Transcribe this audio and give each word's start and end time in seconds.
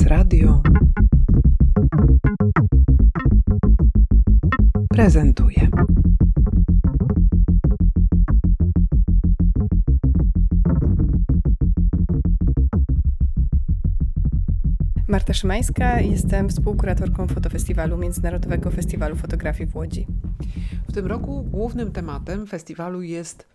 Teraz 0.00 0.18
Radio 0.18 0.62
prezentuje. 4.88 5.68
Marta 15.08 15.34
Szymańska, 15.34 16.00
jestem 16.00 16.48
współkuratorką 16.48 17.26
fotofestiwalu 17.26 17.98
Międzynarodowego 17.98 18.70
Festiwalu 18.70 19.16
Fotografii 19.16 19.70
w 19.70 19.76
Łodzi. 19.76 20.06
W 20.88 20.92
tym 20.92 21.06
roku 21.06 21.42
głównym 21.42 21.92
tematem 21.92 22.46
festiwalu 22.46 23.02
jest 23.02 23.46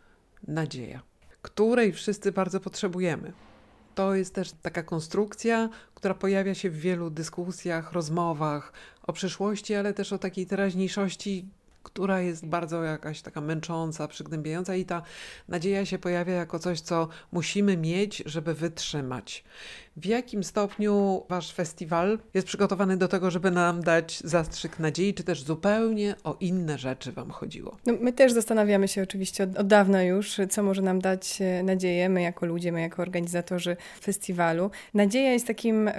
nadzieja, 0.48 1.02
której 1.42 1.94
wszyscy 1.94 2.32
bardzo 2.32 2.60
potrzebujemy. 2.60 3.45
To 3.96 4.16
jest 4.16 4.34
też 4.36 4.52
taka 4.62 4.84
konstrukcja, 4.84 5.70
która 5.96 6.14
pojawia 6.14 6.56
się 6.56 6.70
w 6.70 6.80
wielu 6.80 7.10
dyskusjach, 7.10 7.94
rozmowach 7.94 8.74
o 9.04 9.14
przyszłości, 9.14 9.76
ale 9.76 9.94
też 9.94 10.14
o 10.14 10.18
takiej 10.18 10.46
teraźniejszości, 10.46 11.46
która 11.84 12.22
jest 12.22 12.46
bardzo 12.46 12.84
jakaś 12.84 13.22
taka 13.22 13.42
męcząca, 13.42 14.08
przygnębiająca, 14.08 14.76
i 14.76 14.86
ta 14.86 15.02
nadzieja 15.48 15.86
się 15.86 15.98
pojawia 16.00 16.34
jako 16.34 16.60
coś, 16.60 16.82
co 16.82 17.08
musimy 17.32 17.78
mieć, 17.78 18.24
żeby 18.26 18.54
wytrzymać. 18.54 19.44
W 19.98 20.06
jakim 20.06 20.44
stopniu 20.44 21.24
wasz 21.30 21.54
festiwal 21.54 22.20
jest 22.34 22.48
przygotowany 22.48 22.98
do 22.98 23.08
tego, 23.08 23.32
żeby 23.32 23.52
nam 23.52 23.84
dać 23.84 24.20
zastrzyk 24.24 24.80
nadziei, 24.80 25.14
czy 25.14 25.24
też 25.24 25.44
zupełnie 25.44 26.16
o 26.24 26.38
inne 26.40 26.78
rzeczy 26.78 27.12
wam 27.12 27.32
chodziło? 27.32 27.78
No, 27.86 27.94
my 28.02 28.14
też 28.14 28.32
zastanawiamy 28.32 28.88
się 28.88 29.04
oczywiście 29.04 29.44
od, 29.44 29.58
od 29.58 29.68
dawna 29.68 30.04
już, 30.04 30.38
co 30.50 30.64
może 30.64 30.82
nam 30.82 31.02
dać 31.02 31.42
e, 31.42 31.64
nadzieję, 31.64 32.10
my 32.10 32.22
jako 32.22 32.46
ludzie, 32.46 32.72
my 32.72 32.82
jako 32.82 33.02
organizatorzy 33.02 33.78
festiwalu. 34.02 34.72
Nadzieja 34.94 35.32
jest 35.32 35.48
takim 35.48 35.88
y, 35.88 35.94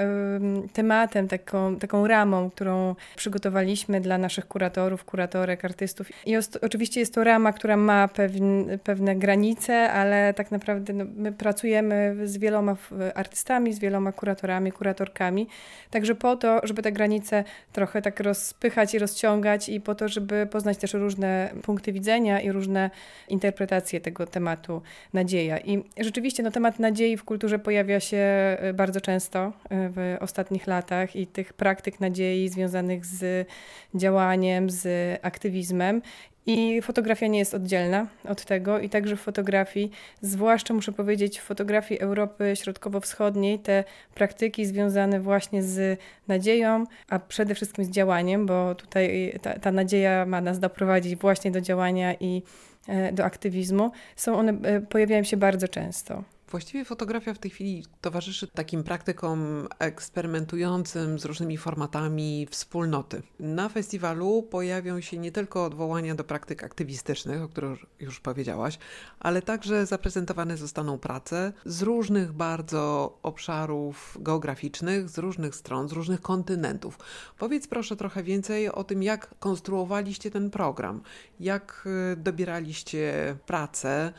tematem, 0.72 1.28
taką, 1.28 1.77
taką 1.77 2.06
ramą, 2.06 2.50
którą 2.50 2.94
przygotowaliśmy 3.16 4.00
dla 4.00 4.19
naszych 4.19 4.48
kuratorów, 4.48 5.05
kuratorek, 5.05 5.64
artystów. 5.64 6.08
I 6.27 6.36
oczywiście 6.62 7.00
jest 7.00 7.14
to 7.14 7.25
rama, 7.25 7.53
która 7.53 7.77
ma 7.77 8.08
pewne, 8.08 8.78
pewne 8.78 9.16
granice, 9.16 9.92
ale 9.92 10.34
tak 10.34 10.50
naprawdę 10.50 10.92
no, 10.92 11.05
my 11.16 11.33
pracujemy 11.33 12.16
z 12.25 12.38
wieloma 12.38 12.77
artystami, 13.14 13.72
z 13.72 13.78
wieloma 13.78 13.85
kuratorami, 14.12 14.72
kuratorkami. 14.72 15.46
Także 15.90 16.14
po 16.14 16.36
to, 16.36 16.60
żeby 16.62 16.82
te 16.82 16.92
granice 16.92 17.44
trochę 17.72 18.02
tak 18.02 18.20
rozpychać 18.20 18.94
i 18.94 18.98
rozciągać 18.98 19.68
i 19.68 19.80
po 19.80 19.94
to, 19.94 20.08
żeby 20.08 20.46
poznać 20.46 20.78
też 20.78 20.94
różne 20.94 21.50
punkty 21.62 21.92
widzenia 21.92 22.40
i 22.40 22.52
różne 22.52 22.90
interpretacje 23.28 24.00
tego 24.00 24.26
tematu 24.26 24.82
nadzieja. 25.12 25.58
I 25.58 25.84
rzeczywiście 25.98 26.42
no, 26.42 26.50
temat 26.50 26.78
nadziei 26.78 27.16
w 27.16 27.24
kulturze 27.24 27.58
pojawia 27.58 28.00
się 28.00 28.16
e, 28.16 28.74
bardzo 28.74 29.00
często 29.00 29.38
e, 29.38 29.52
w 29.70 30.16
ostatnich 30.20 30.66
latach 30.66 31.16
i 31.16 31.26
tych 31.26 31.52
praktyk 31.52 32.00
nadziei 32.00 32.48
związanych 32.48 33.06
z 33.06 33.48
działaniem, 33.94 34.70
z 34.70 35.18
aktywizmem. 35.22 36.02
I 36.47 36.83
fotografia 36.83 37.27
nie 37.27 37.39
jest 37.39 37.55
oddzielna 37.55 38.06
od 38.28 38.44
tego, 38.44 38.78
i 38.80 38.89
także 38.89 39.16
w 39.16 39.20
fotografii, 39.20 39.91
zwłaszcza 40.20 40.75
muszę 40.75 40.92
powiedzieć, 40.92 41.41
w 41.41 41.42
fotografii 41.42 42.00
Europy 42.00 42.53
Środkowo-Wschodniej, 42.56 43.58
te 43.58 43.84
praktyki 44.14 44.66
związane 44.66 45.20
właśnie 45.20 45.62
z 45.62 46.00
nadzieją, 46.28 46.84
a 47.08 47.19
przede 47.19 47.55
wszystkim 47.55 47.84
z 47.84 47.91
działaniem, 47.91 48.47
bo 48.47 48.75
tutaj 48.75 49.38
ta, 49.42 49.58
ta 49.58 49.72
nadzieja 49.72 50.27
ma 50.27 50.41
nas 50.41 50.58
doprowadzić 50.58 51.16
właśnie 51.16 51.50
do 51.50 51.61
działania 51.61 52.14
i 52.14 52.42
e, 52.88 53.12
do 53.12 53.25
aktywizmu, 53.25 53.91
są 54.16 54.38
one, 54.38 54.53
e, 54.62 54.81
pojawiają 54.81 55.22
się 55.22 55.36
bardzo 55.36 55.69
często. 55.69 56.35
Właściwie 56.50 56.84
fotografia 56.84 57.34
w 57.34 57.39
tej 57.39 57.50
chwili 57.50 57.84
towarzyszy 58.00 58.47
takim 58.47 58.84
praktykom 58.84 59.69
eksperymentującym 59.78 61.19
z 61.19 61.25
różnymi 61.25 61.56
formatami 61.56 62.47
wspólnoty. 62.50 63.22
Na 63.41 63.69
festiwalu 63.69 64.43
pojawią 64.43 65.00
się 65.00 65.19
nie 65.19 65.32
tylko 65.32 65.65
odwołania 65.65 66.15
do 66.15 66.25
praktyk 66.25 66.65
aktywistycznych, 66.65 67.43
o 67.43 67.48
których 67.48 67.78
już 68.00 68.20
powiedziałaś, 68.20 68.78
ale 69.20 69.43
także 69.43 69.87
zaprezentowane 69.87 70.56
zostaną 70.56 70.98
prace 70.98 71.53
z 71.65 71.82
różnych 71.82 72.32
bardzo 72.32 73.19
obszarów 73.22 74.19
geograficznych, 74.20 75.09
z 75.09 75.19
różnych 75.19 75.54
stron, 75.54 75.88
z 75.88 75.93
różnych 75.93 76.20
kontynentów. 76.20 76.99
Powiedz 77.38 77.66
proszę 77.66 77.97
trochę 77.97 78.22
więcej 78.22 78.69
o 78.69 78.84
tym, 78.84 79.03
jak 79.03 79.34
konstruowaliście 79.38 80.31
ten 80.31 80.50
program, 80.50 81.03
jak 81.41 81.88
y, 82.12 82.16
dobieraliście 82.16 83.37
pracę, 83.47 84.12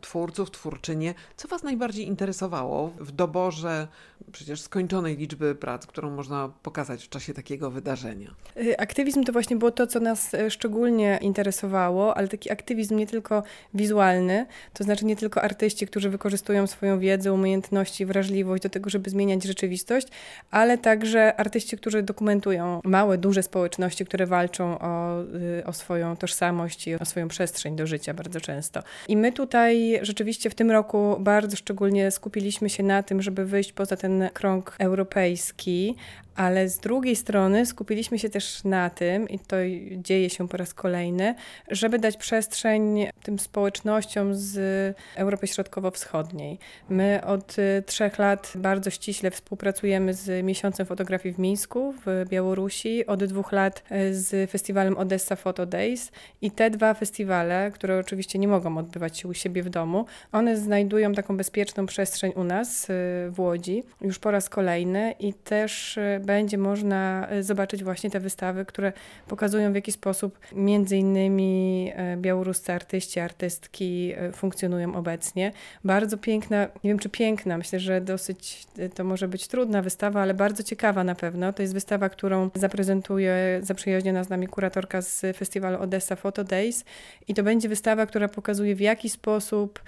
twórców, 0.00 0.50
twórczynie. 0.50 1.14
Co 1.36 1.48
Was 1.48 1.62
najbardziej 1.62 2.06
interesowało 2.06 2.92
w 3.00 3.12
doborze 3.12 3.88
przecież 4.32 4.60
skończonej 4.60 5.16
liczby 5.16 5.54
prac, 5.54 5.86
którą 5.86 6.10
można 6.10 6.50
pokazać 6.62 7.04
w 7.04 7.08
czasie 7.08 7.34
takiego 7.34 7.70
wydarzenia? 7.70 8.34
Y, 8.56 8.78
aktywizm 8.78 9.24
to 9.24 9.32
właśnie 9.32 9.56
było 9.56 9.70
to, 9.70 9.86
co 9.86 10.00
nas 10.00 10.34
y, 10.34 10.50
szczególnie 10.50 11.18
interesowało, 11.22 12.16
ale 12.16 12.28
taki 12.28 12.50
aktywizm 12.50 12.96
nie 12.96 13.06
tylko 13.06 13.42
wizualny, 13.74 14.46
to 14.74 14.84
znaczy 14.84 15.04
nie 15.04 15.16
tylko 15.16 15.42
artyści, 15.42 15.86
którzy 15.86 16.10
wykorzystują 16.10 16.66
swoją 16.66 16.98
wiedzę, 16.98 17.32
umiejętności, 17.32 18.06
wrażliwość 18.06 18.62
do 18.62 18.68
tego, 18.68 18.90
żeby 18.90 19.10
zmieniać 19.10 19.44
rzeczywistość, 19.44 20.08
ale 20.50 20.78
także 20.78 21.40
artyści, 21.40 21.76
którzy 21.76 22.02
dokumentują 22.02 22.80
małe, 22.84 23.18
duże 23.18 23.42
społeczności, 23.42 24.04
które 24.04 24.26
walczą 24.26 24.78
o, 24.78 25.22
y, 25.22 25.66
o 25.66 25.72
swoją 25.72 26.16
tożsamość 26.16 26.86
i 26.86 26.94
o 26.94 27.04
swoją 27.04 27.28
przestrzeń 27.28 27.76
do 27.76 27.86
życia 27.86 28.14
bardzo 28.14 28.40
często. 28.40 28.82
I 29.08 29.16
my 29.16 29.32
tutaj 29.32 29.79
rzeczywiście 30.02 30.50
w 30.50 30.54
tym 30.54 30.70
roku 30.70 31.16
bardzo 31.20 31.56
szczególnie 31.56 32.10
skupiliśmy 32.10 32.70
się 32.70 32.82
na 32.82 33.02
tym, 33.02 33.22
żeby 33.22 33.44
wyjść 33.44 33.72
poza 33.72 33.96
ten 33.96 34.28
krąg 34.32 34.76
europejski, 34.78 35.94
ale 36.36 36.68
z 36.68 36.78
drugiej 36.78 37.16
strony 37.16 37.66
skupiliśmy 37.66 38.18
się 38.18 38.30
też 38.30 38.64
na 38.64 38.90
tym, 38.90 39.28
i 39.28 39.38
to 39.38 39.56
dzieje 39.96 40.30
się 40.30 40.48
po 40.48 40.56
raz 40.56 40.74
kolejny, 40.74 41.34
żeby 41.70 41.98
dać 41.98 42.16
przestrzeń 42.16 43.06
tym 43.22 43.38
społecznościom 43.38 44.34
z 44.34 44.56
Europy 45.16 45.46
Środkowo-Wschodniej. 45.46 46.58
My 46.88 47.20
od 47.26 47.58
y, 47.58 47.82
trzech 47.86 48.18
lat 48.18 48.52
bardzo 48.56 48.90
ściśle 48.90 49.30
współpracujemy 49.30 50.14
z 50.14 50.44
Miesiącem 50.44 50.86
Fotografii 50.86 51.34
w 51.34 51.38
Mińsku 51.38 51.94
w 52.06 52.24
Białorusi, 52.28 53.06
od 53.06 53.24
dwóch 53.24 53.52
lat 53.52 53.82
y, 53.92 54.14
z 54.14 54.50
festiwalem 54.50 54.98
Odessa 54.98 55.36
Photo 55.36 55.66
Days 55.66 56.10
i 56.42 56.50
te 56.50 56.70
dwa 56.70 56.94
festiwale, 56.94 57.70
które 57.74 57.98
oczywiście 57.98 58.38
nie 58.38 58.48
mogą 58.48 58.78
odbywać 58.78 59.18
się 59.18 59.28
u 59.28 59.34
siebie 59.34 59.62
w 59.62 59.70
domu, 59.70 60.06
one 60.32 60.56
znajdują 60.56 61.12
taką 61.12 61.36
bezpieczną 61.36 61.86
przestrzeń 61.86 62.32
u 62.36 62.44
nas 62.44 62.84
y, 62.84 62.86
w 63.30 63.34
Łodzi 63.38 63.82
już 64.00 64.18
po 64.18 64.30
raz 64.30 64.48
kolejny 64.48 65.14
i 65.20 65.34
też 65.34 65.98
będzie 66.30 66.58
można 66.58 67.28
e, 67.28 67.42
zobaczyć 67.42 67.84
właśnie 67.84 68.10
te 68.10 68.20
wystawy, 68.20 68.64
które 68.64 68.92
pokazują 69.28 69.72
w 69.72 69.74
jaki 69.74 69.92
sposób 69.92 70.38
między 70.52 70.96
innymi 70.96 71.92
e, 71.94 72.16
białoruscy 72.16 72.72
artyści, 72.72 73.20
artystki 73.20 74.12
e, 74.16 74.32
funkcjonują 74.32 74.94
obecnie. 74.94 75.52
Bardzo 75.84 76.18
piękna, 76.18 76.68
nie 76.84 76.90
wiem 76.90 76.98
czy 76.98 77.08
piękna, 77.08 77.58
myślę, 77.58 77.80
że 77.80 78.00
dosyć 78.00 78.66
to 78.94 79.04
może 79.04 79.28
być 79.28 79.48
trudna 79.48 79.82
wystawa, 79.82 80.22
ale 80.22 80.34
bardzo 80.34 80.62
ciekawa 80.62 81.04
na 81.04 81.14
pewno. 81.14 81.52
To 81.52 81.62
jest 81.62 81.74
wystawa, 81.74 82.08
którą 82.08 82.50
zaprezentuje 82.54 83.60
zaprzyjaźniona 83.62 84.24
z 84.24 84.28
nami 84.28 84.46
kuratorka 84.46 85.02
z 85.02 85.36
festiwalu 85.36 85.78
Odessa 85.82 86.16
Photo 86.16 86.44
Days 86.44 86.84
i 87.28 87.34
to 87.34 87.42
będzie 87.42 87.68
wystawa, 87.68 88.06
która 88.06 88.28
pokazuje 88.28 88.74
w 88.74 88.80
jaki 88.80 89.10
sposób 89.10 89.82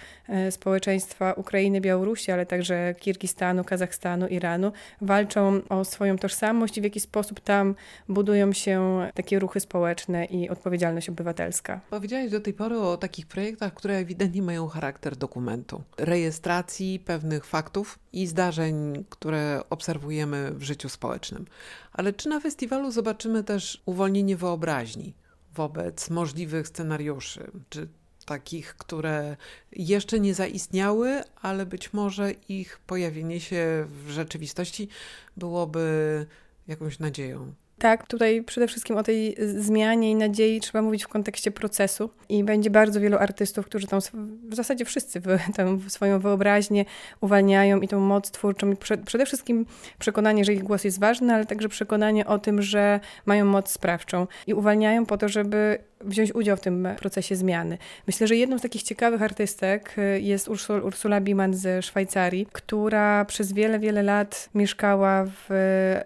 społeczeństwa 0.51 1.33
Ukrainy, 1.33 1.81
Białorusi, 1.81 2.33
ale 2.33 2.47
także 2.47 2.95
Kirgistanu, 3.01 3.65
Kazachstanu, 3.65 4.27
Iranu 4.29 4.73
walczą 5.01 5.61
o 5.69 5.85
swoją 5.85 6.19
tożsamość 6.23 6.79
i 6.79 6.81
w 6.81 6.85
jaki 6.85 7.01
sposób 7.01 7.41
tam 7.41 7.75
budują 8.09 8.53
się 8.53 9.09
takie 9.15 9.39
ruchy 9.39 9.61
społeczne 9.61 10.25
i 10.25 10.49
odpowiedzialność 10.49 11.09
obywatelska. 11.09 11.81
Powiedziałeś 11.91 12.31
do 12.31 12.41
tej 12.41 12.55
pory 12.55 12.79
o 12.79 12.97
takich 12.97 13.27
projektach, 13.27 13.75
które 13.75 13.97
ewidentnie 13.97 14.43
mają 14.43 14.69
charakter 14.69 15.17
dokumentu, 15.17 15.83
rejestracji 15.99 17.01
pewnych 17.01 17.45
faktów 17.45 17.99
i 18.13 18.27
zdarzeń, 18.27 19.05
które 19.09 19.61
obserwujemy 19.71 20.51
w 20.55 20.63
życiu 20.63 20.89
społecznym. 20.89 21.47
Ale 21.93 22.13
czy 22.13 22.29
na 22.29 22.41
festiwalu 22.41 22.91
zobaczymy 22.91 23.45
też 23.45 23.83
uwolnienie 23.87 24.37
wyobraźni 24.37 25.15
wobec 25.55 26.11
możliwych 26.11 26.69
scenariuszy, 26.69 27.51
czy 27.69 27.89
takich, 28.25 28.75
które 28.75 29.37
jeszcze 29.73 30.21
nie 30.21 30.35
zaistniały, 30.35 31.23
ale 31.43 31.67
być 31.67 31.93
może 31.93 32.33
ich 32.49 32.79
pojawienie 32.87 33.41
się 33.41 33.87
w 33.89 34.11
rzeczywistości 34.11 34.89
byłoby 35.37 36.27
jakąś 36.69 36.99
nadzieją. 36.99 37.53
Tak, 37.83 38.07
tutaj 38.07 38.43
przede 38.43 38.69
wszystkim 38.69 38.97
o 38.97 39.03
tej 39.03 39.37
zmianie 39.57 40.11
i 40.11 40.15
nadziei 40.15 40.61
trzeba 40.61 40.83
mówić 40.83 41.05
w 41.05 41.09
kontekście 41.09 41.51
procesu 41.51 42.11
i 42.29 42.45
będzie 42.45 42.71
bardzo 42.71 43.01
wielu 43.01 43.19
artystów, 43.19 43.67
którzy 43.67 43.87
tam 43.87 44.01
w 44.49 44.55
zasadzie 44.55 44.85
wszyscy 44.85 45.23
tam 45.57 45.91
swoją 45.91 46.21
wyobraźnię 46.21 46.85
uwalniają 47.21 47.81
i 47.81 47.89
tą 47.89 48.01
moc 48.01 48.31
twórczą 48.31 48.73
przede 49.05 49.27
wszystkim 49.27 49.67
przekonanie, 49.99 50.45
że 50.45 50.53
ich 50.53 50.63
głos 50.63 50.85
jest 50.85 51.01
ważny, 51.01 51.35
ale 51.35 51.47
także 51.47 51.69
przekonanie 51.69 52.27
o 52.27 52.39
tym, 52.39 52.63
że 52.63 53.01
mają 53.27 53.45
moc 53.45 53.71
sprawczą 53.71 54.27
i 54.47 54.55
uwalniają 54.55 55.07
po 55.07 55.19
to, 55.19 55.29
żeby 55.29 55.79
wziąć 56.05 56.35
udział 56.35 56.57
w 56.57 56.61
tym 56.61 56.89
procesie 56.99 57.37
zmiany. 57.37 57.79
Myślę, 58.07 58.27
że 58.27 58.37
jedną 58.37 58.59
z 58.59 58.63
takich 58.63 58.83
ciekawych 58.83 59.23
artystek 59.23 59.95
y, 59.99 60.21
jest 60.21 60.49
Ursul, 60.49 60.83
Ursula 60.83 61.21
Biman 61.21 61.55
ze 61.55 61.83
Szwajcarii, 61.83 62.47
która 62.53 63.25
przez 63.25 63.53
wiele, 63.53 63.79
wiele 63.79 64.03
lat 64.03 64.49
mieszkała 64.55 65.25
w 65.27 65.49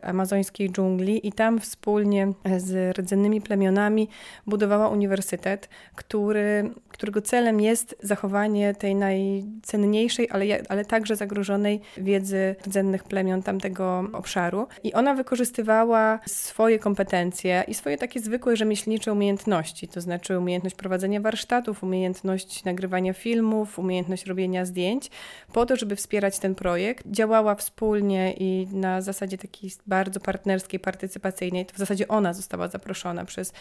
amazońskiej 0.03 0.71
dżungli 0.71 1.29
i 1.29 1.33
tam 1.33 1.61
wspólnie 1.61 2.33
z 2.59 2.99
rdzennymi 2.99 3.41
plemionami 3.41 4.09
budowała 4.47 4.89
uniwersytet, 4.89 5.69
który, 5.95 6.71
którego 6.89 7.23
celem 7.23 7.61
jest 7.61 7.97
zachowanie 8.03 8.75
tej 8.75 8.95
najcenniejszej, 8.95 10.29
ale, 10.31 10.45
ale 10.69 10.85
także 10.85 11.17
zagrożonej 11.17 11.81
wiedzy 11.97 12.57
rdzennych 12.67 13.05
plemion 13.05 13.43
tamtego 13.43 14.05
obszaru. 14.13 14.67
I 14.85 14.93
ona 14.93 15.15
wykorzystywała 15.15 16.19
swoje 16.27 16.79
kompetencje 16.79 17.65
i 17.69 17.75
swoje 17.75 17.99
takie 17.99 18.21
zwykłe 18.21 18.57
rzemieślnicze 18.57 19.13
umiejętności, 19.13 19.86
to 19.89 20.01
znaczy 20.01 20.39
umiejętność 20.39 20.77
prowadzenia 20.77 21.21
warsztatów, 21.21 21.83
umiejętność 21.83 22.65
nagrywania 22.65 23.13
filmów, 23.13 23.79
umiejętność 23.79 24.27
robienia 24.27 24.65
zdjęć, 24.65 25.11
po 25.53 25.67
to, 25.67 25.77
żeby 25.77 25.97
wspierać 25.97 26.39
ten 26.39 26.55
projekt. 26.55 27.05
Działała 27.11 27.55
wspólnie 27.55 28.33
i 28.33 28.69
na 28.73 29.01
zasadzie 29.01 29.39
takiej 29.39 29.71
bardzo 29.87 30.21
partnerskiej, 30.21 30.81
partycypacyjnej. 30.81 31.67
To 31.67 31.75
w 31.75 31.79
zasadzie 31.79 32.09
ona 32.09 32.33
została 32.33 32.69
zaproszona 32.69 33.25
przez 33.25 33.51
y, 33.51 33.55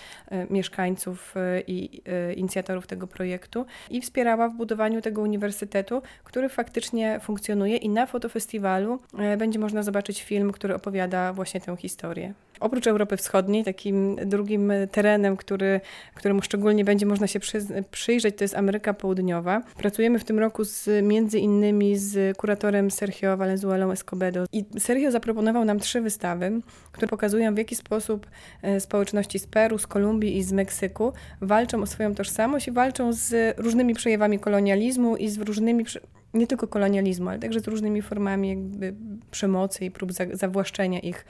mieszkańców 0.50 1.36
y, 1.38 1.63
i 1.68 2.01
y, 2.30 2.33
inicjatorów 2.33 2.88
tego 2.88 3.07
projektu 3.07 3.66
i 3.89 4.01
wspierała 4.01 4.50
w 4.50 4.54
budowaniu 4.54 5.01
tego 5.01 5.21
uniwersytetu, 5.21 6.01
który 6.24 6.50
faktycznie 6.50 7.19
funkcjonuje 7.19 7.78
i 7.78 7.89
na 7.89 8.06
fotofestiwalu 8.06 9.00
będzie 9.38 9.60
można 9.60 9.83
zobaczyć 9.83 10.24
film, 10.24 10.51
który 10.51 10.75
opowiada 10.75 11.33
właśnie 11.33 11.62
tę 11.62 11.78
historię. 11.78 12.33
Oprócz 12.60 12.88
Europy 12.88 13.18
Wschodniej, 13.18 13.63
takim 13.63 14.16
drugim 14.16 14.74
terenem, 14.92 15.38
który, 15.38 15.81
któremu 16.13 16.42
szczególnie 16.42 16.86
będzie 16.86 17.06
można 17.06 17.28
się 17.28 17.40
przy, 17.40 17.60
przyjrzeć, 17.92 18.38
to 18.38 18.44
jest 18.44 18.56
Ameryka 18.56 18.94
Południowa. 18.94 19.62
Pracujemy 19.78 20.19
w 20.19 20.24
tym 20.24 20.40
roku 20.40 20.63
z, 20.63 20.90
między 21.04 21.40
innymi 21.40 21.98
z 21.98 22.38
kuratorem 22.38 22.92
Sergio 22.92 23.38
Valenzuelą 23.38 23.92
Escobedo. 23.92 24.46
I 24.52 24.66
Sergio 24.80 25.12
zaproponował 25.12 25.66
nam 25.66 25.80
trzy 25.80 26.02
wystawy, 26.02 26.62
które 26.92 27.07
pokazują 27.07 27.56
w 27.56 27.57
jaki 27.57 27.75
sposób 27.75 28.28
e, 28.62 28.80
społeczności 28.80 29.40
z 29.40 29.48
Peru, 29.48 29.78
z 29.78 29.88
Kolumbii 29.88 30.38
i 30.38 30.44
z 30.44 30.52
Meksyku 30.52 31.13
walczą 31.42 31.81
o 31.81 31.86
swoją 31.86 32.16
tożsamość 32.16 32.68
i 32.68 32.72
walczą 32.72 33.13
z 33.13 33.60
różnymi 33.60 33.94
przejawami 33.94 34.40
kolonializmu 34.40 35.18
i 35.18 35.30
z 35.30 35.38
różnymi 35.38 35.86
nie 36.34 36.48
tylko 36.48 36.68
kolonializmu, 36.68 37.30
ale 37.30 37.40
także 37.40 37.60
z 37.60 37.68
różnymi 37.68 38.02
formami 38.02 38.50
jakby 38.50 38.94
przemocy 39.31 39.86
i 39.86 39.92
prób 39.92 40.12
zawłaszczenia 40.34 41.00
ich 41.00 41.25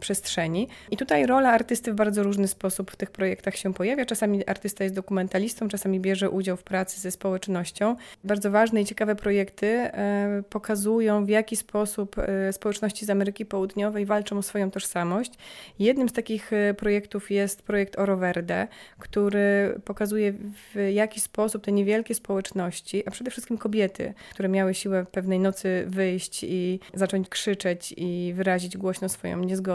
przestrzeni. 0.00 0.68
I 0.90 0.96
tutaj 0.96 1.26
rola 1.26 1.52
artysty 1.52 1.92
w 1.92 1.94
bardzo 1.96 2.22
różny 2.22 2.48
sposób 2.48 2.90
w 2.90 2.96
tych 2.96 3.10
projektach 3.10 3.56
się 3.56 3.74
pojawia. 3.74 4.04
Czasami 4.04 4.46
artysta 4.46 4.84
jest 4.84 4.96
dokumentalistą, 4.96 5.68
czasami 5.68 6.00
bierze 6.00 6.30
udział 6.30 6.56
w 6.56 6.62
pracy 6.62 7.00
ze 7.00 7.10
społecznością. 7.10 7.96
Bardzo 8.24 8.50
ważne 8.50 8.80
i 8.80 8.84
ciekawe 8.84 9.16
projekty 9.16 9.66
e, 9.66 10.42
pokazują, 10.50 11.24
w 11.24 11.28
jaki 11.28 11.56
sposób 11.56 12.16
e, 12.18 12.52
społeczności 12.52 13.06
z 13.06 13.10
Ameryki 13.10 13.46
Południowej 13.46 14.06
walczą 14.06 14.38
o 14.38 14.42
swoją 14.42 14.70
tożsamość. 14.70 15.32
Jednym 15.78 16.08
z 16.08 16.12
takich 16.12 16.50
projektów 16.76 17.30
jest 17.30 17.62
projekt 17.62 17.98
Oro 17.98 18.16
Verde, 18.16 18.68
który 18.98 19.74
pokazuje, 19.84 20.32
w 20.32 20.88
jaki 20.92 21.20
sposób 21.20 21.64
te 21.64 21.72
niewielkie 21.72 22.14
społeczności, 22.14 23.02
a 23.06 23.10
przede 23.10 23.30
wszystkim 23.30 23.58
kobiety, 23.58 24.14
które 24.30 24.48
miały 24.48 24.74
siłę 24.74 25.06
pewnej 25.12 25.38
nocy 25.38 25.84
wyjść 25.86 26.44
i 26.44 26.80
zacząć 26.94 27.28
krzyczeć 27.28 27.94
i 27.96 28.32
wyrazić 28.36 28.76
głośno 28.76 29.08
swoją 29.08 29.38
niezgodę, 29.38 29.69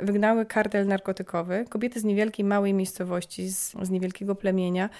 wygnały 0.00 0.46
kartel 0.46 0.86
narkotykowy. 0.86 1.64
Kobiety 1.68 2.00
z 2.00 2.04
niewielkiej, 2.04 2.44
małej 2.44 2.74
miejscowości, 2.74 3.48
z, 3.48 3.72
z 3.82 3.90
niewielkiego 3.90 4.34
plemienia, 4.34 4.90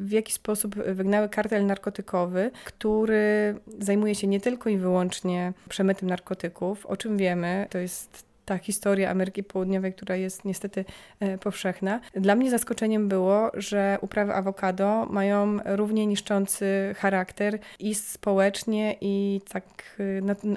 w 0.00 0.10
jaki 0.10 0.32
sposób 0.32 0.74
wygnały 0.74 1.28
kartel 1.28 1.66
narkotykowy, 1.66 2.50
który 2.64 3.54
zajmuje 3.78 4.14
się 4.14 4.26
nie 4.26 4.40
tylko 4.40 4.70
i 4.70 4.78
wyłącznie 4.78 5.52
przemytem 5.68 6.08
narkotyków, 6.08 6.86
o 6.86 6.96
czym 6.96 7.16
wiemy, 7.16 7.66
to 7.70 7.78
jest 7.78 8.31
ta 8.44 8.58
historia 8.58 9.10
Ameryki 9.10 9.42
Południowej, 9.42 9.92
która 9.92 10.16
jest 10.16 10.44
niestety 10.44 10.84
e, 11.20 11.38
powszechna. 11.38 12.00
Dla 12.14 12.34
mnie 12.34 12.50
zaskoczeniem 12.50 13.08
było, 13.08 13.50
że 13.54 13.98
uprawy 14.00 14.34
awokado 14.34 15.06
mają 15.10 15.58
równie 15.64 16.06
niszczący 16.06 16.94
charakter 16.98 17.58
i 17.78 17.94
społecznie, 17.94 18.96
i 19.00 19.40
tak 19.52 19.64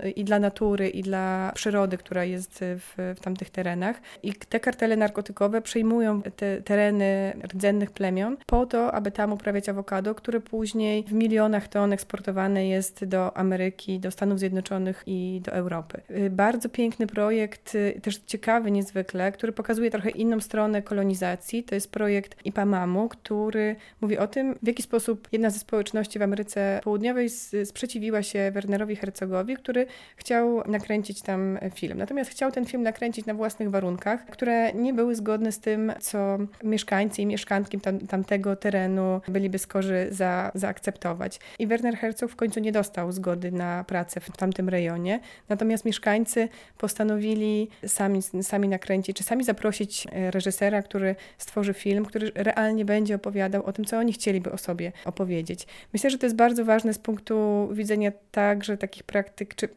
e, 0.03 0.09
i 0.09 0.23
dla 0.23 0.39
natury, 0.39 0.89
i 0.89 1.03
dla 1.03 1.51
przyrody, 1.55 1.97
która 1.97 2.23
jest 2.23 2.59
w, 2.59 3.13
w 3.17 3.19
tamtych 3.19 3.49
terenach. 3.49 4.01
I 4.23 4.33
te 4.33 4.59
kartele 4.59 4.95
narkotykowe 4.95 5.61
przejmują 5.61 6.21
te 6.21 6.61
tereny 6.61 7.33
rdzennych 7.53 7.91
plemion 7.91 8.37
po 8.45 8.65
to, 8.65 8.91
aby 8.91 9.11
tam 9.11 9.33
uprawiać 9.33 9.69
awokado, 9.69 10.15
które 10.15 10.39
później 10.39 11.03
w 11.03 11.13
milionach 11.13 11.67
ton 11.67 11.93
eksportowane 11.93 12.67
jest 12.67 13.05
do 13.05 13.37
Ameryki, 13.37 13.99
do 13.99 14.11
Stanów 14.11 14.39
Zjednoczonych 14.39 15.03
i 15.05 15.41
do 15.43 15.51
Europy. 15.51 16.01
E, 16.09 16.29
bardzo 16.29 16.69
piękny 16.69 17.07
projekt 17.07 17.74
też 18.01 18.17
ciekawy 18.17 18.71
niezwykle, 18.71 19.31
który 19.31 19.51
pokazuje 19.51 19.91
trochę 19.91 20.09
inną 20.09 20.39
stronę 20.39 20.81
kolonizacji. 20.81 21.63
To 21.63 21.75
jest 21.75 21.91
projekt 21.91 22.45
IPAMAMu, 22.45 23.09
który 23.09 23.75
mówi 24.01 24.17
o 24.17 24.27
tym, 24.27 24.55
w 24.63 24.67
jaki 24.67 24.83
sposób 24.83 25.27
jedna 25.31 25.49
ze 25.49 25.59
społeczności 25.59 26.19
w 26.19 26.21
Ameryce 26.21 26.79
Południowej 26.83 27.29
sprzeciwiła 27.65 28.23
się 28.23 28.51
Wernerowi 28.51 28.95
Herzogowi, 28.95 29.55
który 29.55 29.85
chciał 30.15 30.63
nakręcić 30.67 31.21
tam 31.21 31.59
film. 31.73 31.97
Natomiast 31.97 32.31
chciał 32.31 32.51
ten 32.51 32.65
film 32.65 32.83
nakręcić 32.83 33.25
na 33.25 33.33
własnych 33.33 33.69
warunkach, 33.69 34.25
które 34.25 34.73
nie 34.73 34.93
były 34.93 35.15
zgodne 35.15 35.51
z 35.51 35.59
tym, 35.59 35.93
co 35.99 36.37
mieszkańcy 36.63 37.21
i 37.21 37.25
mieszkanki 37.25 37.79
tam, 37.79 37.99
tamtego 37.99 38.55
terenu 38.55 39.21
byliby 39.27 39.59
skorzy 39.59 40.07
za, 40.11 40.51
zaakceptować. 40.55 41.39
I 41.59 41.67
Werner 41.67 41.97
Herzog 41.97 42.31
w 42.31 42.35
końcu 42.35 42.59
nie 42.59 42.71
dostał 42.71 43.11
zgody 43.11 43.51
na 43.51 43.83
pracę 43.83 44.19
w 44.19 44.37
tamtym 44.37 44.69
rejonie. 44.69 45.19
Natomiast 45.49 45.85
mieszkańcy 45.85 46.49
postanowili 46.77 47.64
sami, 47.87 48.21
sami 48.41 48.67
nakręcić, 48.67 49.17
czy 49.17 49.23
sami 49.23 49.43
zaprosić 49.43 50.07
e, 50.11 50.31
reżysera, 50.31 50.81
który 50.81 51.15
stworzy 51.37 51.73
film, 51.73 52.05
który 52.05 52.31
realnie 52.35 52.85
będzie 52.85 53.15
opowiadał 53.15 53.65
o 53.65 53.73
tym, 53.73 53.85
co 53.85 53.97
oni 53.97 54.13
chcieliby 54.13 54.51
o 54.51 54.57
sobie 54.57 54.91
opowiedzieć. 55.05 55.67
Myślę, 55.93 56.09
że 56.09 56.17
to 56.17 56.25
jest 56.25 56.35
bardzo 56.35 56.65
ważne 56.65 56.93
z 56.93 56.99
punktu 56.99 57.69
widzenia 57.71 58.11
także 58.31 58.77
takich 58.77 59.03
praktyk, 59.03 59.55
czy 59.55 59.69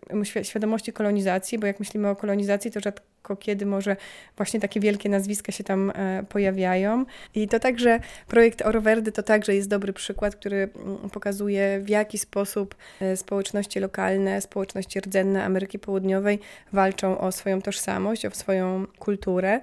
świadomości 0.43 0.93
kolonizacji, 0.93 1.59
bo 1.59 1.67
jak 1.67 1.81
myślimy 1.81 2.09
o 2.09 2.17
kolonizacji, 2.17 2.71
to 2.71 2.81
rzadko 2.81 3.07
kiedy 3.37 3.67
może 3.67 3.97
właśnie 4.37 4.61
takie 4.61 4.81
wielkie 4.81 5.09
nazwiska 5.09 5.53
się 5.53 5.65
tam 5.65 5.93
e, 5.95 6.23
pojawiają. 6.29 7.05
I 7.35 7.49
to 7.49 7.61
także 7.61 8.01
projekt 8.27 8.63
Orowerdy 8.63 9.13
to 9.13 9.23
także 9.23 9.55
jest 9.55 9.69
dobry 9.69 9.93
przykład, 9.93 10.37
który 10.37 10.57
mm, 10.57 11.11
pokazuje 11.11 11.81
w 11.81 11.89
jaki 11.89 12.19
sposób 12.19 12.75
e, 13.01 13.17
społeczności 13.17 13.81
lokalne, 13.81 14.41
społeczności 14.41 15.01
rdzenne 15.01 15.45
Ameryki 15.45 15.79
Południowej 15.79 16.39
walczą 16.73 17.19
o 17.21 17.33
swoją 17.33 17.63
tożsamość, 17.63 18.27
o 18.27 18.31
swoją 18.31 18.87
kulturę 18.99 19.61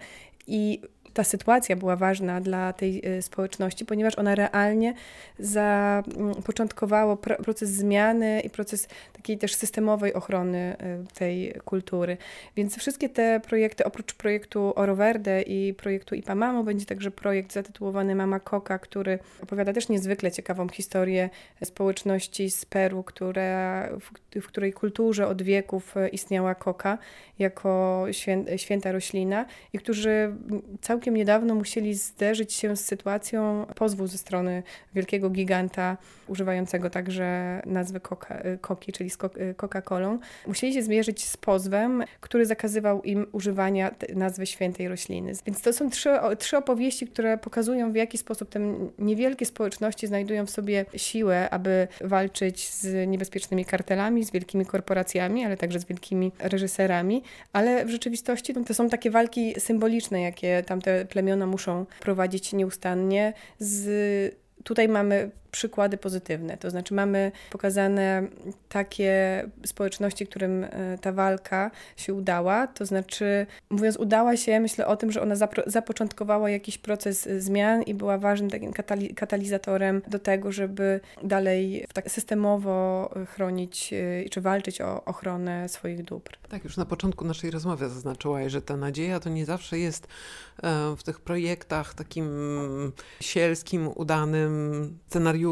i 0.48 0.82
ta 1.16 1.24
sytuacja 1.24 1.76
była 1.76 1.96
ważna 1.96 2.42
dla 2.42 2.74
tej 2.74 3.02
e, 3.06 3.22
społeczności, 3.22 3.86
ponieważ 3.86 4.18
ona 4.18 4.36
realnie 4.36 4.94
zapoczątkowała 5.40 7.18
proces 7.18 7.70
zmiany 7.70 8.40
i 8.40 8.50
proces 8.50 8.88
takiej 9.14 9.38
też 9.38 9.56
systemowej 9.56 10.14
ochrony 10.14 10.58
e, 10.58 11.04
tej 11.14 11.54
kultury. 11.66 12.18
Więc 12.56 12.78
wszystkie 12.78 13.10
te 13.10 13.40
projekty, 13.40 13.84
oprócz 13.84 14.14
projektu 14.14 14.74
Oro 14.76 14.96
Verde 14.96 15.42
i 15.42 15.74
projektu 15.74 16.16
IPAMAMO, 16.16 16.64
będzie 16.64 16.86
także 16.86 17.12
projekt 17.12 17.54
zatytułowany 17.54 18.16
Mama 18.16 18.40
Koka, 18.40 18.80
który 18.80 19.20
opowiada 19.44 19.74
też 19.74 19.90
niezwykle 19.90 20.32
ciekawą 20.32 20.70
historię 20.70 21.30
społeczności 21.64 22.52
z 22.52 22.66
Peru, 22.66 23.04
w, 24.00 24.40
w 24.42 24.48
której 24.48 24.74
kulturze 24.74 25.28
od 25.28 25.42
wieków 25.42 25.98
e, 25.98 26.08
istniała 26.08 26.56
koka 26.56 26.98
jako 27.40 28.06
święta 28.58 28.92
roślina 28.92 29.46
i 29.74 29.80
którzy 29.80 30.36
całkiem 30.82 31.05
całkiem 31.06 31.18
niedawno 31.18 31.56
musieli 31.56 31.94
zderzyć 31.94 32.54
się 32.54 32.78
z 32.78 32.86
sytuacją 32.86 33.66
pozwu 33.76 34.08
ze 34.08 34.18
strony 34.18 34.64
wielkiego 34.96 35.30
giganta, 35.30 35.98
używającego 36.28 36.90
także 36.90 37.62
nazwy 37.66 38.00
Coca, 38.00 38.38
Coki, 38.62 38.92
czyli 38.92 39.10
z 39.10 39.18
Coca-Colą. 39.58 40.18
Musieli 40.48 40.74
się 40.74 40.84
zmierzyć 40.84 41.26
z 41.26 41.38
pozwem, 41.38 42.04
który 42.22 42.46
zakazywał 42.46 43.02
im 43.02 43.28
używania 43.32 43.92
nazwy 44.16 44.46
świętej 44.46 44.88
rośliny. 44.88 45.32
Więc 45.46 45.62
to 45.62 45.74
są 45.74 45.90
trzy, 45.90 46.10
trzy 46.40 46.58
opowieści, 46.58 47.08
które 47.08 47.38
pokazują, 47.38 47.92
w 47.92 47.96
jaki 47.96 48.18
sposób 48.18 48.50
te 48.50 48.60
niewielkie 49.00 49.46
społeczności 49.46 50.08
znajdują 50.08 50.46
w 50.46 50.50
sobie 50.50 50.86
siłę, 50.96 51.50
aby 51.50 51.88
walczyć 52.02 52.70
z 52.74 53.08
niebezpiecznymi 53.08 53.66
kartelami, 53.66 54.24
z 54.24 54.32
wielkimi 54.32 54.66
korporacjami, 54.66 55.46
ale 55.46 55.58
także 55.58 55.80
z 55.80 55.86
wielkimi 55.86 56.32
reżyserami. 56.40 57.24
Ale 57.54 57.86
w 57.86 57.90
rzeczywistości 57.90 58.54
to 58.54 58.74
są 58.74 58.90
takie 58.90 59.12
walki 59.12 59.56
symboliczne, 59.60 60.22
jakie 60.22 60.64
tamte 60.64 60.95
plemiona 61.10 61.46
muszą 61.46 61.86
prowadzić 62.00 62.54
nieustannie. 62.54 63.34
Z, 63.60 64.36
tutaj 64.64 64.88
mamy 64.88 65.32
przykłady 65.56 65.98
pozytywne. 65.98 66.58
To 66.58 66.70
znaczy 66.70 66.94
mamy 66.94 67.32
pokazane 67.52 68.28
takie 68.70 69.44
społeczności, 69.66 70.28
którym 70.28 70.64
e, 70.64 70.98
ta 71.02 71.12
walka 71.12 71.72
się 71.98 72.14
udała. 72.14 72.68
To 72.68 72.86
znaczy, 72.86 73.48
mówiąc 73.70 73.98
udała 73.98 74.38
się, 74.38 74.60
myślę 74.60 74.88
o 74.88 74.96
tym, 74.96 75.12
że 75.12 75.22
ona 75.22 75.36
zapoczątkowała 75.66 76.50
jakiś 76.50 76.78
proces 76.78 77.30
zmian 77.38 77.84
i 77.84 77.94
była 77.94 78.18
ważnym 78.18 78.50
takim 78.50 78.74
katalizatorem 79.16 80.02
do 80.08 80.20
tego, 80.20 80.52
żeby 80.52 81.00
dalej 81.24 81.86
tak 81.94 82.12
systemowo 82.12 83.10
chronić 83.36 83.94
czy 84.32 84.42
walczyć 84.42 84.82
o 84.82 85.06
ochronę 85.06 85.70
swoich 85.70 86.04
dóbr. 86.04 86.38
Tak, 86.50 86.64
już 86.64 86.78
na 86.78 86.86
początku 86.86 87.26
naszej 87.26 87.52
rozmowy 87.52 87.90
zaznaczyłaś, 87.90 88.52
że 88.52 88.62
ta 88.62 88.78
nadzieja 88.78 89.20
to 89.20 89.30
nie 89.30 89.46
zawsze 89.46 89.80
jest 89.80 90.08
e, 90.64 90.96
w 90.98 91.04
tych 91.04 91.20
projektach 91.20 91.94
takim 91.94 92.26
sielskim, 93.22 93.90
udanym 93.96 94.98
scenariuszem, 95.08 95.45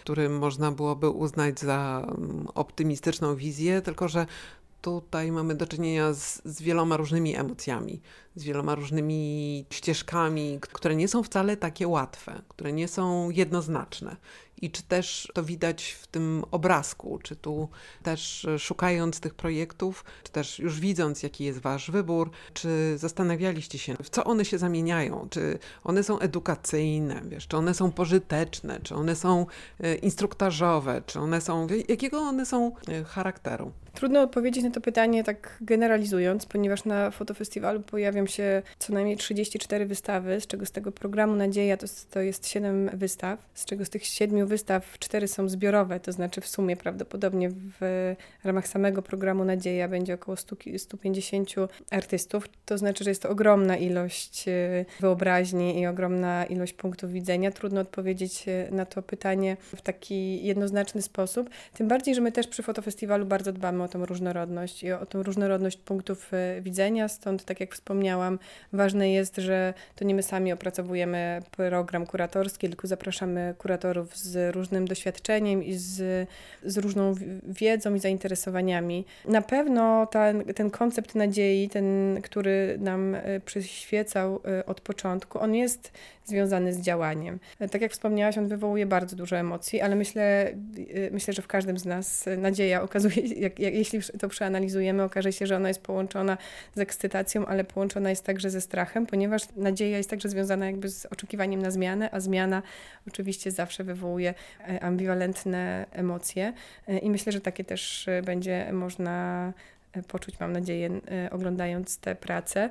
który 0.00 0.28
można 0.28 0.72
byłoby 0.72 1.08
uznać 1.10 1.60
za 1.60 2.06
mm, 2.08 2.46
optymistyczną 2.54 3.36
wizję, 3.36 3.82
tylko 3.82 4.08
że 4.08 4.26
tutaj 4.82 5.32
mamy 5.32 5.54
do 5.54 5.66
czynienia 5.66 6.12
z, 6.12 6.42
z, 6.44 6.62
wieloma 6.62 6.96
różnymi 6.96 7.36
emocjami, 7.36 8.00
z 8.34 8.44
wieloma 8.44 8.74
różnymi 8.74 9.64
ścieżkami, 9.70 10.58
które 10.60 10.96
nie 10.96 11.08
są 11.08 11.22
wcale 11.22 11.56
takie 11.56 11.88
łatwe, 11.88 12.42
które 12.48 12.72
nie 12.72 12.88
są 12.88 13.30
jednoznaczne 13.30 14.16
i 14.62 14.70
czy 14.70 14.82
też 14.82 15.28
to 15.34 15.42
widać 15.42 15.96
w 16.00 16.06
tym 16.06 16.44
obrazku, 16.50 17.18
czy 17.22 17.36
tu 17.36 17.68
też 18.02 18.46
szukając 18.58 19.20
tych 19.20 19.34
projektów, 19.34 20.04
czy 20.22 20.32
też 20.32 20.58
już 20.58 20.80
widząc, 20.80 21.22
jaki 21.22 21.44
jest 21.44 21.58
Wasz 21.58 21.90
wybór, 21.90 22.30
czy 22.54 22.98
zastanawialiście 22.98 23.78
się, 23.78 23.96
w 24.02 24.10
co 24.10 24.24
one 24.24 24.44
się 24.44 24.58
zamieniają, 24.58 25.26
czy 25.30 25.58
one 25.84 26.02
są 26.02 26.18
edukacyjne, 26.18 27.22
wiesz, 27.24 27.46
czy 27.46 27.56
one 27.56 27.74
są 27.74 27.92
pożyteczne, 27.92 28.80
czy 28.82 28.94
one 28.94 29.16
są 29.16 29.46
e, 29.80 29.94
instruktażowe, 29.94 31.02
czy 31.06 31.20
one 31.20 31.40
są, 31.40 31.66
jakiego 31.88 32.18
one 32.18 32.46
są 32.46 32.72
e, 32.88 33.04
charakteru? 33.04 33.72
Trudno 33.94 34.20
odpowiedzieć 34.20 34.64
na 34.64 34.70
to 34.70 34.80
pytanie 34.80 35.24
tak 35.24 35.58
generalizując, 35.60 36.46
ponieważ 36.46 36.84
na 36.84 37.10
fotofestiwalu 37.10 37.80
pojawią 37.80 38.26
się 38.26 38.62
co 38.78 38.92
najmniej 38.92 39.16
34 39.16 39.86
wystawy, 39.86 40.40
z 40.40 40.46
czego 40.46 40.66
z 40.66 40.70
tego 40.70 40.92
programu 40.92 41.36
Nadzieja 41.36 41.76
to, 41.76 41.86
to 42.10 42.20
jest 42.20 42.48
7 42.48 42.90
wystaw, 42.94 43.38
z 43.54 43.64
czego 43.64 43.84
z 43.84 43.90
tych 43.90 44.06
7 44.06 44.46
wystaw 44.46 44.98
4 44.98 45.28
są 45.28 45.48
zbiorowe, 45.48 46.00
to 46.00 46.12
znaczy 46.12 46.40
w 46.40 46.48
sumie 46.48 46.76
prawdopodobnie 46.76 47.50
w 47.80 48.14
ramach 48.44 48.68
samego 48.68 49.02
programu 49.02 49.44
Nadzieja 49.44 49.88
będzie 49.88 50.14
około 50.14 50.36
100, 50.36 50.56
150 50.78 51.54
artystów. 51.90 52.48
To 52.64 52.78
znaczy, 52.78 53.04
że 53.04 53.10
jest 53.10 53.22
to 53.22 53.28
ogromna 53.30 53.76
ilość 53.76 54.48
e, 54.48 54.84
wyobraźni 55.00 55.80
i 55.80 55.86
ogromna 55.86 56.44
ilość 56.44 56.72
punktów 56.72 57.10
widzenia. 57.10 57.50
Trudno 57.50 57.80
odpowiedzieć 57.80 58.44
e, 58.48 58.68
na 58.70 58.86
to 58.86 59.02
pytanie 59.02 59.56
w 59.76 59.82
taki 59.82 60.44
jednoznaczny 60.46 61.02
sposób. 61.02 61.50
Tym 61.74 61.88
bardziej, 61.88 62.14
że 62.14 62.20
my 62.20 62.32
też 62.32 62.46
przy 62.46 62.62
fotofestiwalu 62.62 63.26
bardzo 63.26 63.52
dbamy 63.52 63.83
o 63.84 63.88
tą 63.88 64.06
różnorodność 64.06 64.82
i 64.82 64.92
o 64.92 65.06
tą 65.06 65.22
różnorodność 65.22 65.76
punktów 65.76 66.34
e, 66.34 66.60
widzenia. 66.60 67.08
Stąd, 67.08 67.44
tak 67.44 67.60
jak 67.60 67.74
wspomniałam, 67.74 68.38
ważne 68.72 69.12
jest, 69.12 69.36
że 69.36 69.74
to 69.96 70.04
nie 70.04 70.14
my 70.14 70.22
sami 70.22 70.52
opracowujemy 70.52 71.42
program 71.50 72.06
kuratorski, 72.06 72.68
tylko 72.68 72.86
zapraszamy 72.86 73.54
kuratorów 73.58 74.16
z 74.16 74.54
różnym 74.54 74.88
doświadczeniem 74.88 75.64
i 75.64 75.74
z, 75.74 76.28
z 76.62 76.78
różną 76.78 77.14
wiedzą 77.42 77.94
i 77.94 77.98
zainteresowaniami. 77.98 79.04
Na 79.24 79.42
pewno 79.42 80.06
ten, 80.54 80.70
koncept 80.70 81.14
nadziei, 81.14 81.68
ten, 81.68 82.18
który 82.22 82.76
nam 82.80 83.14
e, 83.14 83.40
przyświecał 83.40 84.40
e, 84.44 84.66
od 84.66 84.80
początku, 84.80 85.38
on 85.38 85.54
jest 85.54 85.92
związany 86.24 86.72
z 86.72 86.80
działaniem. 86.80 87.38
Tak 87.70 87.82
jak 87.82 87.92
wspomniałaś, 87.92 88.38
on 88.38 88.48
wywołuje 88.48 88.86
bardzo 88.86 89.16
dużo 89.16 89.36
emocji, 89.36 89.80
ale 89.80 89.96
myślę, 89.96 90.54
myślę 91.10 91.34
że 91.34 91.42
w 91.42 91.46
każdym 91.46 91.78
z 91.78 91.84
nas 91.84 92.24
nadzieja 92.38 92.82
okazuje, 92.82 93.16
jak, 93.16 93.58
jak, 93.58 93.74
jeśli 93.74 94.00
to 94.18 94.28
przeanalizujemy, 94.28 95.02
okaże 95.02 95.32
się, 95.32 95.46
że 95.46 95.56
ona 95.56 95.68
jest 95.68 95.80
połączona 95.80 96.38
z 96.74 96.80
ekscytacją, 96.80 97.46
ale 97.46 97.64
połączona 97.64 98.10
jest 98.10 98.24
także 98.24 98.50
ze 98.50 98.60
strachem, 98.60 99.06
ponieważ 99.06 99.42
nadzieja 99.56 99.96
jest 99.96 100.10
także 100.10 100.28
związana 100.28 100.66
jakby 100.66 100.88
z 100.88 101.06
oczekiwaniem 101.06 101.62
na 101.62 101.70
zmianę, 101.70 102.10
a 102.12 102.20
zmiana 102.20 102.62
oczywiście 103.08 103.50
zawsze 103.50 103.84
wywołuje 103.84 104.34
e, 104.68 104.82
ambiwalentne 104.82 105.86
emocje 105.92 106.52
e, 106.88 106.98
i 106.98 107.10
myślę, 107.10 107.32
że 107.32 107.40
takie 107.40 107.64
też 107.64 108.08
e, 108.08 108.22
będzie 108.22 108.72
można 108.72 109.52
poczuć, 110.08 110.40
mam 110.40 110.52
nadzieję, 110.52 110.90
oglądając 111.30 111.98
te 111.98 112.14
prace. 112.14 112.70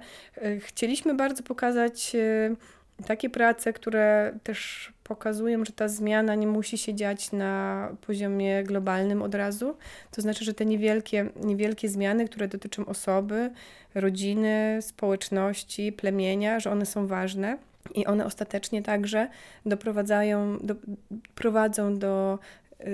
Chcieliśmy 0.60 1.14
bardzo 1.14 1.44
pokazać 1.44 2.16
takie 3.04 3.30
prace, 3.30 3.74
które 3.74 4.34
też 4.44 4.92
pokazują, 5.04 5.66
że 5.66 5.72
ta 5.72 5.88
zmiana 5.88 6.36
nie 6.36 6.48
musi 6.48 6.78
się 6.78 6.94
dziać 6.94 7.32
na 7.32 7.90
poziomie 8.08 8.64
globalnym 8.64 9.22
od 9.22 9.36
razu. 9.36 9.78
To 10.12 10.22
znaczy, 10.22 10.46
że 10.46 10.54
te 10.54 10.66
niewielkie, 10.66 11.30
niewielkie 11.44 11.90
zmiany, 11.90 12.26
które 12.26 12.48
dotyczą 12.48 12.86
osoby, 12.86 13.52
rodziny, 13.96 14.78
społeczności, 14.82 15.92
plemienia, 15.92 16.60
że 16.60 16.72
one 16.72 16.86
są 16.86 17.08
ważne. 17.08 17.58
I 17.96 18.06
one 18.06 18.26
ostatecznie 18.26 18.84
także 18.84 19.28
doprowadzają, 19.66 20.58
do, 20.58 20.76
prowadzą 21.36 22.00
do 22.00 22.40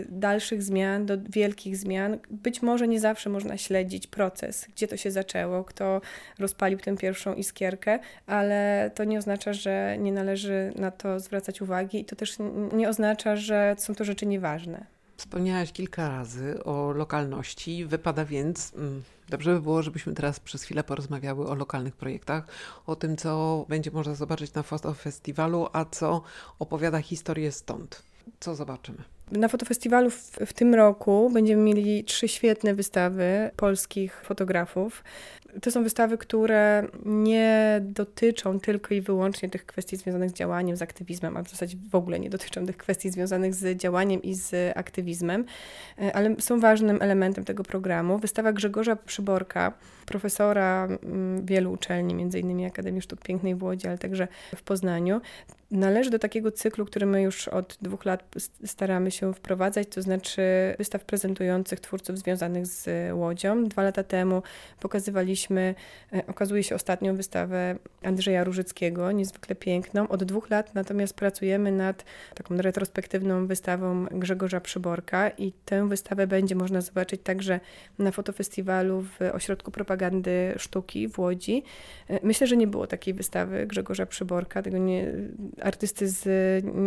dalszych 0.09 0.63
zmian, 0.63 1.05
do 1.05 1.17
wielkich 1.29 1.77
zmian. 1.77 2.17
Być 2.31 2.61
może 2.61 2.87
nie 2.87 2.99
zawsze 2.99 3.29
można 3.29 3.57
śledzić 3.57 4.07
proces, 4.07 4.67
gdzie 4.75 4.87
to 4.87 4.97
się 4.97 5.11
zaczęło, 5.11 5.63
kto 5.63 6.01
rozpalił 6.39 6.79
tę 6.79 6.97
pierwszą 6.97 7.33
iskierkę, 7.33 7.99
ale 8.27 8.91
to 8.95 9.03
nie 9.03 9.17
oznacza, 9.17 9.53
że 9.53 9.97
nie 9.99 10.11
należy 10.11 10.73
na 10.75 10.91
to 10.91 11.19
zwracać 11.19 11.61
uwagi 11.61 11.99
i 11.99 12.05
to 12.05 12.15
też 12.15 12.37
nie 12.73 12.89
oznacza, 12.89 13.35
że 13.35 13.75
są 13.77 13.95
to 13.95 14.03
rzeczy 14.03 14.25
nieważne. 14.25 14.85
Wspomniałaś 15.19 15.71
kilka 15.71 16.09
razy 16.09 16.63
o 16.63 16.91
lokalności. 16.91 17.85
Wypada 17.85 18.25
więc, 18.25 18.73
mm, 18.75 19.03
dobrze 19.29 19.53
by 19.53 19.61
było, 19.61 19.83
żebyśmy 19.83 20.13
teraz 20.13 20.39
przez 20.39 20.63
chwilę 20.63 20.83
porozmawiały 20.83 21.47
o 21.47 21.55
lokalnych 21.55 21.95
projektach, 21.95 22.47
o 22.85 22.95
tym, 22.95 23.17
co 23.17 23.65
będzie 23.69 23.91
można 23.91 24.15
zobaczyć 24.15 24.53
na 24.53 24.63
Foto 24.63 24.93
Festiwalu, 24.93 25.67
a 25.73 25.85
co 25.85 26.21
opowiada 26.59 27.01
historię 27.01 27.51
stąd. 27.51 28.03
Co 28.39 28.55
zobaczymy? 28.55 29.03
Na 29.31 29.47
fotofestiwalu 29.47 30.09
w, 30.09 30.31
w, 30.45 30.53
tym 30.53 30.75
roku 30.75 31.29
będziemy 31.33 31.63
mieli 31.63 32.03
trzy 32.03 32.27
świetne 32.27 32.73
wystawy 32.73 33.51
polskich 33.55 34.21
fotografów. 34.23 35.03
To 35.61 35.71
są 35.71 35.83
wystawy, 35.83 36.17
które 36.17 36.87
nie 37.05 37.81
dotyczą 37.83 38.59
tylko 38.59 38.93
i 38.93 39.01
wyłącznie 39.01 39.49
tych 39.49 39.65
kwestii 39.65 39.97
związanych 39.97 40.29
z 40.29 40.33
działaniem, 40.33 40.77
z 40.77 40.81
aktywizmem, 40.81 41.37
a 41.37 41.43
w 41.43 41.49
zasadzie 41.49 41.77
w 41.91 41.95
ogóle 41.95 42.19
nie 42.19 42.29
dotyczą 42.29 42.65
tych 42.65 42.77
kwestii 42.77 43.09
związanych 43.09 43.55
z 43.55 43.77
działaniem 43.77 44.23
i 44.23 44.33
z 44.33 44.77
aktywizmem, 44.77 45.45
e, 46.01 46.15
ale 46.15 46.35
są 46.39 46.59
ważnym 46.59 47.01
elementem 47.01 47.45
tego 47.45 47.63
programu. 47.63 48.17
Wystawa 48.17 48.53
Grzegorza 48.53 48.95
Przyborka, 48.95 49.73
profesora 50.05 50.87
mm, 50.87 51.45
wielu 51.45 51.71
uczelni, 51.71 52.29
innymi 52.39 52.65
Akademii 52.65 53.01
Sztuk 53.01 53.21
Pięknej 53.21 53.55
w 53.55 53.63
Łodzi, 53.63 53.87
ale 53.87 53.97
także 53.97 54.27
w 54.55 54.61
Poznaniu, 54.61 55.21
należy 55.71 56.09
do 56.09 56.19
takiego 56.19 56.51
cyklu, 56.51 56.85
który 56.85 57.05
my 57.05 57.21
już 57.21 57.47
od 57.47 57.77
dwóch 57.81 58.05
lat 58.05 58.35
staramy 58.65 59.11
się 59.11 59.18
wprowadzać, 59.33 59.87
to 59.87 60.01
znaczy 60.01 60.41
wystaw 60.77 61.05
prezentujących 61.05 61.79
twórców 61.79 62.17
związanych 62.17 62.67
z 62.67 62.89
Łodzią. 63.13 63.63
Dwa 63.63 63.83
lata 63.83 64.03
temu 64.03 64.41
pokazywaliśmy, 64.79 65.75
e, 66.13 66.23
okazuje 66.27 66.63
się, 66.63 66.75
ostatnią 66.75 67.15
wystawę 67.15 67.75
Andrzeja 68.03 68.43
Różyckiego, 68.43 69.11
niezwykle 69.11 69.55
piękną. 69.55 70.07
Od 70.07 70.23
dwóch 70.23 70.49
lat 70.49 70.75
natomiast 70.75 71.13
pracujemy 71.13 71.71
nad 71.71 72.05
taką 72.35 72.57
retrospektywną 72.57 73.47
wystawą 73.47 74.05
Grzegorza 74.05 74.61
Przyborka 74.61 75.29
i 75.29 75.53
tę 75.65 75.87
wystawę 75.87 76.27
będzie 76.27 76.55
można 76.55 76.81
zobaczyć 76.81 77.21
także 77.23 77.59
na 77.99 78.11
fotofestiwalu 78.11 79.01
w 79.01 79.21
Ośrodku 79.33 79.71
Propagandy 79.71 80.53
Sztuki 80.57 81.07
w 81.07 81.19
Łodzi. 81.19 81.63
E, 82.09 82.19
myślę, 82.23 82.47
że 82.47 82.57
nie 82.57 82.67
było 82.67 82.87
takiej 82.87 83.13
wystawy 83.13 83.67
Grzegorza 83.67 84.05
Przyborka, 84.05 84.61
tego 84.61 84.77
nie, 84.77 85.11
artysty 85.61 86.07
z 86.07 86.25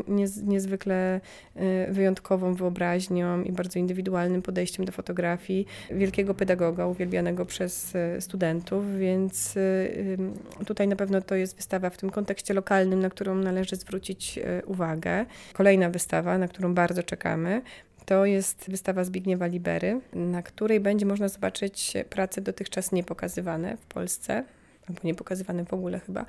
nie, 0.08 0.26
niezwykle 0.42 1.20
e, 1.56 1.92
wyjątkową 2.22 2.54
wyobraźnią 2.54 3.42
i 3.42 3.52
bardzo 3.52 3.78
indywidualnym 3.78 4.42
podejściem 4.42 4.84
do 4.84 4.92
fotografii, 4.92 5.66
wielkiego 5.90 6.34
pedagoga 6.34 6.86
uwielbianego 6.86 7.46
przez 7.46 7.96
e, 7.96 8.20
studentów, 8.20 8.96
więc 8.98 9.56
e, 9.56 10.64
tutaj 10.64 10.88
na 10.88 10.96
pewno 10.96 11.20
to 11.20 11.34
jest 11.34 11.56
wystawa 11.56 11.90
w 11.90 11.96
tym 11.96 12.10
kontekście 12.10 12.54
lokalnym, 12.54 13.00
na 13.00 13.10
którą 13.10 13.34
należy 13.34 13.76
zwrócić 13.76 14.38
uwagę. 14.66 15.26
Kolejna 15.52 15.90
wystawa, 15.90 16.38
na 16.38 16.48
którą 16.48 16.74
bardzo 16.74 17.02
czekamy, 17.02 17.62
to 18.04 18.26
jest 18.26 18.70
wystawa 18.70 19.04
Zbigniewa 19.04 19.46
Libery, 19.46 20.00
na 20.12 20.42
której 20.42 20.80
będzie 20.80 21.06
można 21.06 21.28
zobaczyć 21.28 21.94
prace 22.10 22.40
dotychczas 22.40 22.92
niepokazywane 22.92 23.76
w 23.76 23.86
Polsce 23.86 24.44
albo 24.88 25.00
nie 25.04 25.14
pokazywane 25.14 25.64
w 25.64 25.72
ogóle 25.72 26.00
chyba. 26.00 26.26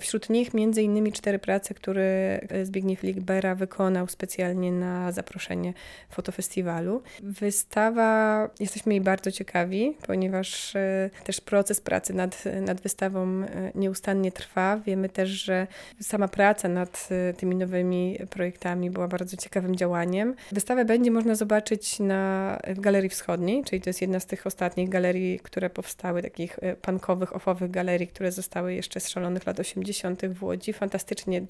Wśród 0.00 0.30
nich 0.30 0.54
między 0.54 0.82
innymi 0.82 1.12
cztery 1.12 1.38
prace, 1.38 1.74
które 1.74 2.40
Zbigniew 2.62 3.02
Ligbera 3.02 3.54
wykonał 3.54 4.08
specjalnie 4.08 4.72
na 4.72 5.12
zaproszenie 5.12 5.74
fotofestiwalu. 6.10 7.02
Wystawa, 7.22 8.50
jesteśmy 8.60 8.94
jej 8.94 9.00
bardzo 9.00 9.30
ciekawi, 9.32 9.96
ponieważ 10.06 10.76
e, 10.76 11.10
też 11.24 11.40
proces 11.40 11.80
pracy 11.80 12.14
nad, 12.14 12.44
nad 12.60 12.80
wystawą 12.80 13.42
e, 13.42 13.72
nieustannie 13.74 14.32
trwa. 14.32 14.76
Wiemy 14.86 15.08
też, 15.08 15.28
że 15.28 15.66
sama 16.00 16.28
praca 16.28 16.68
nad 16.68 17.08
e, 17.10 17.32
tymi 17.32 17.56
nowymi 17.56 18.18
projektami 18.30 18.90
była 18.90 19.08
bardzo 19.08 19.36
ciekawym 19.36 19.76
działaniem. 19.76 20.34
Wystawę 20.52 20.84
będzie 20.84 21.10
można 21.10 21.34
zobaczyć 21.34 22.00
na, 22.00 22.58
w 22.68 22.80
Galerii 22.80 23.10
Wschodniej, 23.10 23.64
czyli 23.64 23.82
to 23.82 23.90
jest 23.90 24.00
jedna 24.00 24.20
z 24.20 24.26
tych 24.26 24.46
ostatnich 24.46 24.88
galerii, 24.88 25.40
które 25.42 25.70
powstały, 25.70 26.22
takich 26.22 26.58
punkowych, 26.82 27.36
ofowych 27.36 27.70
galerii, 27.70 28.06
które 28.08 28.32
zostały 28.32 28.74
jeszcze 28.74 29.00
z 29.00 29.08
szalonych 29.08 29.46
lat 29.54 29.60
80. 29.60 30.26
w 30.26 30.42
Łodzi. 30.42 30.72
Fantastycznie 30.72 31.42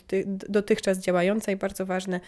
dotychczas 0.49 0.99
działająca 0.99 1.53
i 1.53 1.57
bardzo 1.57 1.87
ważne 1.87 2.21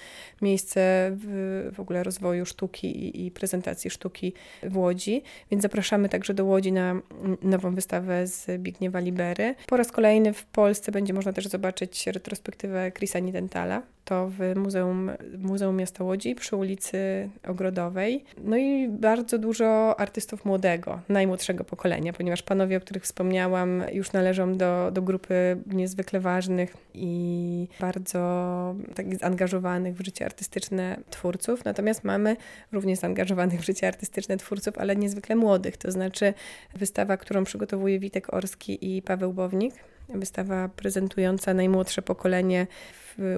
miejsce 0.42 1.10
w, 1.14 1.70
w 1.74 1.80
ogóle 1.80 2.02
rozwoju 2.02 2.46
sztuki 2.46 2.86
i, 2.86 3.26
i 3.26 3.30
prezentacji 3.30 3.90
sztuki 3.90 4.32
w 4.62 4.76
Łodzi. 4.76 5.22
Więc 5.50 5.62
zapraszamy 5.62 6.08
także 6.08 6.34
do 6.34 6.44
Łodzi 6.44 6.72
na 6.72 7.00
nową 7.42 7.74
wystawę 7.74 8.26
z 8.26 8.60
Bigniewa 8.60 9.00
Libery. 9.00 9.54
Po 9.66 9.76
raz 9.76 9.92
kolejny 9.92 10.32
w 10.32 10.44
Polsce 10.44 10.92
będzie 10.92 11.14
można 11.14 11.32
też 11.32 11.46
zobaczyć 11.46 12.06
retrospektywę 12.06 12.92
Chrisa 12.92 13.18
Nidentala 13.18 13.82
to 14.06 14.30
w 14.38 14.56
Muzeum, 14.56 15.10
Muzeum 15.38 15.76
Miasta 15.76 16.04
Łodzi 16.04 16.34
przy 16.34 16.56
ulicy 16.56 17.28
Ogrodowej. 17.48 18.24
No 18.44 18.56
i 18.56 18.88
bardzo 18.88 19.38
dużo 19.38 20.00
artystów 20.00 20.44
młodego, 20.44 21.00
najmłodszego 21.08 21.64
pokolenia, 21.64 22.12
ponieważ 22.12 22.42
panowie, 22.42 22.76
o 22.76 22.80
których 22.80 23.02
wspomniałam, 23.02 23.82
już 23.92 24.12
należą 24.12 24.56
do, 24.56 24.90
do 24.92 25.02
grupy 25.02 25.56
niezwykle 25.66 26.20
ważnych 26.20 26.76
i 26.94 27.68
bardzo 27.80 28.74
tak 28.94 29.16
zaangażowanych 29.16 29.96
w 29.96 30.04
życie 30.04 30.24
artystyczne 30.24 31.00
twórców. 31.10 31.64
Natomiast 31.64 32.04
mamy 32.04 32.36
również 32.72 32.98
zaangażowanych 32.98 33.60
w 33.60 33.64
życie 33.64 33.88
artystyczne 33.88 34.36
twórców, 34.36 34.78
ale 34.78 34.96
niezwykle 34.96 35.36
młodych. 35.36 35.76
To 35.76 35.92
znaczy 35.92 36.34
wystawa, 36.74 37.16
którą 37.16 37.44
przygotowuje 37.44 37.98
Witek 37.98 38.34
Orski 38.34 38.96
i 38.96 39.02
Paweł 39.02 39.32
Bownik. 39.32 39.74
Wystawa 40.08 40.68
prezentująca 40.68 41.54
najmłodsze 41.54 42.02
pokolenie 42.02 42.66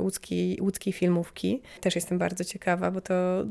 łódzkiej, 0.00 0.58
łódzkiej 0.60 0.92
filmówki. 0.92 1.62
Też 1.80 1.94
jestem 1.94 2.18
bardzo 2.18 2.44
ciekawa, 2.44 2.90
bo 2.90 3.00
to 3.00 3.44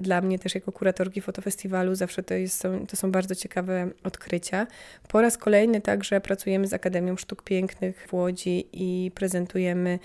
dla 0.00 0.20
mnie 0.20 0.38
też 0.38 0.54
jako 0.54 0.72
kuratorki 0.72 1.20
fotofestiwalu 1.20 1.94
zawsze 1.94 2.22
to, 2.22 2.34
jest, 2.34 2.62
to 2.88 2.96
są 2.96 3.12
bardzo 3.12 3.34
ciekawe 3.34 3.90
odkrycia. 4.04 4.66
Po 5.08 5.20
raz 5.20 5.38
kolejny 5.38 5.80
także 5.80 6.20
pracujemy 6.20 6.66
z 6.66 6.72
Akademią 6.72 7.16
Sztuk 7.16 7.42
Pięknych 7.42 8.06
w 8.08 8.14
Łodzi 8.14 8.66
i 8.72 9.10
prezentujemy 9.14 9.98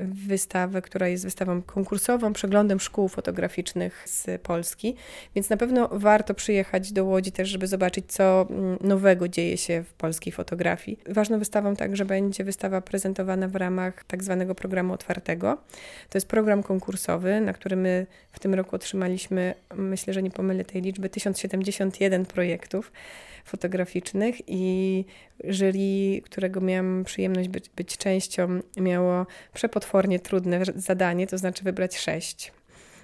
wystawę, 0.00 0.82
która 0.82 1.08
jest 1.08 1.24
wystawą 1.24 1.62
konkursową, 1.62 2.32
przeglądem 2.32 2.80
szkół 2.80 3.08
fotograficznych 3.08 4.02
z 4.08 4.42
Polski, 4.42 4.96
więc 5.34 5.50
na 5.50 5.56
pewno 5.56 5.88
warto 5.92 6.34
przyjechać 6.34 6.92
do 6.92 7.04
Łodzi 7.04 7.32
też, 7.32 7.48
żeby 7.48 7.66
zobaczyć, 7.66 8.12
co 8.12 8.46
mm, 8.50 8.78
nowego 8.80 9.28
dzieje 9.28 9.56
się 9.56 9.82
w 9.82 9.94
polskiej 9.94 10.32
fotografii. 10.32 10.98
Ważną 11.08 11.38
wystawą 11.38 11.76
także 11.76 12.04
będzie 12.04 12.44
wystawa 12.44 12.80
prezentowana 12.80 13.48
w 13.48 13.56
ramach 13.56 14.04
tak 14.04 14.24
zwanego 14.24 14.54
programu 14.54 14.94
otwartego. 14.94 15.58
To 16.10 16.18
jest 16.18 16.28
program 16.28 16.62
konkursowy, 16.62 17.40
na 17.40 17.52
który 17.52 17.76
my 17.76 18.06
w 18.32 18.40
tym 18.40 18.54
roku 18.54 18.76
otrzymaliśmy, 18.76 19.54
myślę, 19.74 20.12
że 20.12 20.22
nie 20.22 20.30
pomylę 20.30 20.64
tej 20.64 20.82
liczby, 20.82 21.08
1071 21.08 22.26
projektów 22.26 22.92
fotograficznych 23.44 24.36
i 24.46 25.04
jury, 25.44 26.22
którego 26.24 26.60
miałam 26.60 27.04
przyjemność 27.04 27.48
być, 27.48 27.68
być 27.68 27.98
częścią, 27.98 28.60
miało 28.76 29.26
przepotwornie 29.54 30.18
trudne 30.20 30.62
zadanie, 30.76 31.26
to 31.26 31.38
znaczy 31.38 31.64
wybrać 31.64 31.98
sześć 31.98 32.52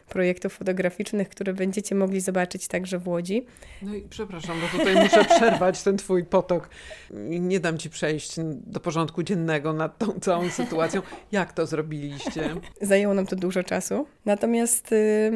projektów 0.09 0.53
fotograficznych, 0.53 1.29
które 1.29 1.55
będziecie 1.55 1.95
mogli 1.95 2.21
zobaczyć 2.21 2.69
także 2.69 2.99
w 2.99 3.09
Łodzi. 3.09 3.47
No 3.83 3.95
i 3.95 4.03
przepraszam, 4.03 4.57
bo 4.61 4.79
tutaj 4.79 4.95
muszę 4.95 5.25
przerwać 5.37 5.83
ten 5.83 5.97
twój 5.97 6.25
potok. 6.25 6.69
Nie 7.41 7.61
dam 7.61 7.79
ci 7.79 7.91
przejść 7.91 8.35
do 8.67 8.81
porządku 8.81 9.23
dziennego 9.23 9.73
nad 9.73 9.99
tą 9.99 10.21
całą 10.21 10.51
sytuacją. 10.51 11.03
Jak 11.33 11.53
to 11.53 11.67
zrobiliście? 11.67 12.51
Zajęło 12.81 13.15
nam 13.15 13.27
to 13.27 13.37
dużo 13.37 13.63
czasu. 13.63 14.07
Natomiast 14.25 14.93
y, 14.93 15.33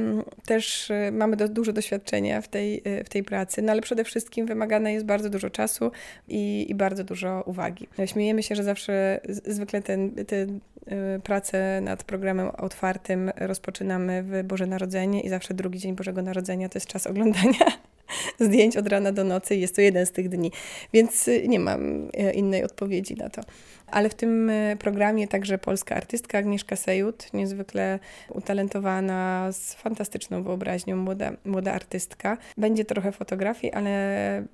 też 0.47 0.91
y, 0.91 1.13
mamy 1.13 1.37
do, 1.37 1.49
dużo 1.49 1.73
doświadczenia 1.73 2.41
w 2.41 2.49
tej, 2.49 2.83
y, 2.89 3.05
w 3.05 3.09
tej 3.09 3.23
pracy, 3.23 3.63
no 3.63 3.73
ale 3.73 3.83
przede 3.83 4.05
wszystkim 4.05 4.47
wymagane 4.47 4.93
jest 4.93 5.07
bardzo 5.07 5.31
dużo 5.31 5.51
czasu 5.51 5.91
i, 6.29 6.67
i 6.69 6.75
bardzo 6.75 7.05
dużo 7.05 7.43
uwagi. 7.47 7.89
Śmiejemy 8.07 8.43
się, 8.43 8.55
że 8.55 8.65
zawsze 8.65 9.21
zwykle 9.29 9.83
ten, 9.83 10.25
te 10.25 10.37
y, 10.37 11.21
prace 11.25 11.81
nad 11.81 12.05
programem 12.05 12.49
otwartym 12.49 13.31
rozpoczynamy 13.37 14.23
w 14.23 14.47
Boże 14.47 14.62
Boże 14.63 14.71
Narodzenie 14.71 15.21
i 15.21 15.29
zawsze 15.29 15.55
drugi 15.55 15.79
dzień 15.79 15.95
Bożego 15.95 16.23
Narodzenia 16.23 16.69
to 16.69 16.77
jest 16.77 16.87
czas 16.87 17.07
oglądania 17.07 17.67
zdjęć 18.41 18.77
od 18.77 18.89
rana 18.89 19.13
do 19.13 19.25
nocy 19.25 19.57
jest 19.57 19.77
to 19.77 19.81
jeden 19.81 20.07
z 20.07 20.13
tych 20.13 20.29
dni. 20.29 20.53
Więc 20.93 21.29
y, 21.29 21.49
nie 21.49 21.61
mam 21.61 22.05
y, 22.05 22.33
innej 22.35 22.65
odpowiedzi 22.65 23.15
na 23.15 23.29
to. 23.29 23.43
Ale 23.87 24.09
w 24.09 24.15
tym 24.15 24.51
y, 24.51 24.77
programie 24.81 25.29
także 25.29 25.59
polska 25.59 25.97
artystka 25.97 26.39
Agnieszka 26.39 26.77
Sejut, 26.77 27.33
niezwykle 27.33 27.99
utalentowana, 28.29 29.49
z 29.53 29.75
fantastyczną 29.75 30.43
wyobraźnią, 30.43 30.97
młoda, 30.97 31.33
młoda 31.45 31.73
artystka. 31.73 32.39
Będzie 32.57 32.85
trochę 32.85 33.13
fotografii, 33.13 33.73
ale 33.73 33.93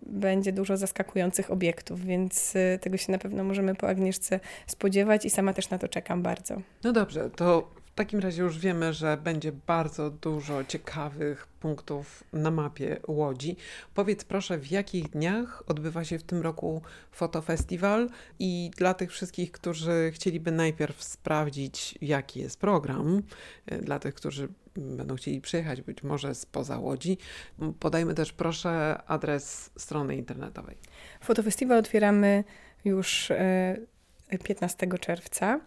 będzie 0.02 0.52
dużo 0.52 0.76
zaskakujących 0.76 1.50
obiektów, 1.50 2.04
więc 2.04 2.54
tego 2.80 2.96
się 2.96 3.12
na 3.12 3.18
pewno 3.18 3.44
możemy 3.44 3.74
po 3.74 3.88
Agnieszce 3.88 4.40
spodziewać 4.66 5.24
i 5.24 5.30
sama 5.30 5.52
też 5.52 5.70
na 5.70 5.78
to 5.78 5.88
czekam 5.88 6.22
bardzo. 6.22 6.60
No 6.84 6.92
dobrze, 6.92 7.30
to 7.30 7.77
w 7.98 8.00
takim 8.00 8.20
razie 8.20 8.42
już 8.42 8.58
wiemy, 8.58 8.92
że 8.92 9.16
będzie 9.16 9.52
bardzo 9.52 10.10
dużo 10.10 10.64
ciekawych 10.64 11.46
punktów 11.46 12.24
na 12.32 12.50
mapie 12.50 13.00
Łodzi. 13.06 13.56
Powiedz 13.94 14.24
proszę, 14.24 14.58
w 14.58 14.70
jakich 14.70 15.10
dniach 15.10 15.62
odbywa 15.66 16.04
się 16.04 16.18
w 16.18 16.22
tym 16.22 16.42
roku 16.42 16.82
fotofestiwal 17.12 18.08
i 18.38 18.70
dla 18.76 18.94
tych 18.94 19.12
wszystkich, 19.12 19.52
którzy 19.52 20.10
chcieliby 20.14 20.52
najpierw 20.52 21.02
sprawdzić, 21.02 21.98
jaki 22.02 22.40
jest 22.40 22.60
program, 22.60 23.22
e, 23.66 23.78
dla 23.78 23.98
tych, 23.98 24.14
którzy 24.14 24.48
będą 24.76 25.16
chcieli 25.16 25.40
przyjechać 25.40 25.82
być 25.82 26.02
może 26.02 26.34
spoza 26.34 26.78
Łodzi, 26.78 27.18
podajmy 27.80 28.14
też 28.14 28.32
proszę 28.32 29.02
adres 29.06 29.70
strony 29.78 30.16
internetowej. 30.16 30.76
Fotofestiwal 31.20 31.78
otwieramy 31.78 32.44
już 32.84 33.32
15 34.44 34.86
e, 34.86 34.98
czerwca 34.98 35.60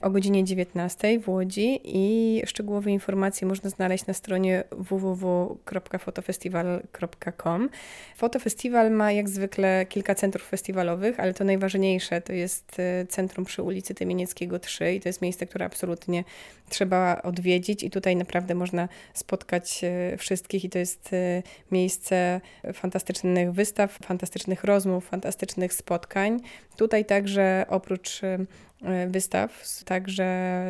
o 0.00 0.10
godzinie 0.10 0.44
19 0.44 1.20
w 1.20 1.28
Łodzi 1.28 1.80
i 1.84 2.42
szczegółowe 2.46 2.90
informacje 2.90 3.48
można 3.48 3.70
znaleźć 3.70 4.06
na 4.06 4.14
stronie 4.14 4.64
www.fotofestiwal.com. 4.70 7.68
Fotofestiwal 8.16 8.90
ma 8.90 9.12
jak 9.12 9.28
zwykle 9.28 9.86
kilka 9.86 10.14
centrów 10.14 10.48
festiwalowych, 10.48 11.20
ale 11.20 11.34
to 11.34 11.44
najważniejsze 11.44 12.20
to 12.20 12.32
jest 12.32 12.80
e, 12.80 13.06
centrum 13.06 13.44
przy 13.44 13.62
ulicy 13.62 13.94
Tymienieckiego 13.94 14.58
3 14.58 14.94
i 14.94 15.00
to 15.00 15.08
jest 15.08 15.22
miejsce, 15.22 15.46
które 15.46 15.64
absolutnie 15.64 16.24
trzeba 16.68 17.22
odwiedzić 17.22 17.82
i 17.82 17.90
tutaj 17.90 18.16
naprawdę 18.16 18.54
można 18.54 18.88
spotkać 19.14 19.80
e, 19.84 20.16
wszystkich 20.16 20.64
i 20.64 20.70
to 20.70 20.78
jest 20.78 21.12
e, 21.12 21.42
miejsce 21.72 22.40
fantastycznych 22.74 23.52
wystaw, 23.52 23.98
fantastycznych 24.02 24.64
rozmów, 24.64 25.08
fantastycznych 25.08 25.72
spotkań. 25.72 26.40
Tutaj 26.76 27.04
także 27.04 27.66
oprócz 27.68 28.07
E, 28.82 29.06
wystaw, 29.06 29.82
także 29.84 30.26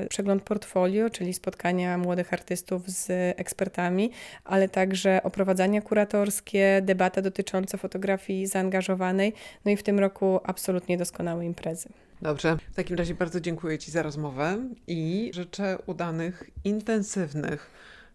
przegląd 0.09 0.43
portfolio, 0.43 1.11
czyli 1.11 1.35
spotkania 1.35 1.99
młodych 1.99 2.33
artystów 2.33 2.89
z 2.91 3.11
ekspertami, 3.39 4.11
ale 4.45 4.69
także 4.69 5.23
oprowadzania 5.23 5.83
kuratorskie, 5.83 6.83
debata 6.83 7.23
dotycząca 7.23 7.79
fotografii 7.79 8.47
zaangażowanej, 8.47 9.33
no 9.65 9.71
i 9.71 9.77
w 9.77 9.83
tym 9.83 9.99
roku 9.99 10.41
absolutnie 10.45 10.99
doskonałe 10.99 11.45
imprezy. 11.45 11.89
Dobrze, 12.23 12.59
w 12.73 12.75
takim 12.75 12.97
razie 12.97 13.15
bardzo 13.15 13.41
dziękuję 13.41 13.79
Ci 13.79 13.91
za 13.91 14.03
rozmowę 14.03 14.59
i 14.87 15.31
życzę 15.35 15.79
udanych, 15.87 16.51
intensywnych 16.65 17.71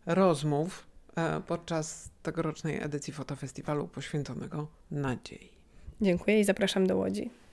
rozmów 0.06 0.88
e, 1.16 1.42
podczas 1.48 2.10
tegorocznej 2.24 2.84
edycji 2.84 3.14
fotofestiwalu 3.14 3.88
poświęconego 3.88 4.68
nadziei. 4.92 5.50
Dziękuję 6.02 6.40
i 6.40 6.44
zapraszam 6.44 6.88
do 6.88 6.98
Łodzi. 6.98 7.44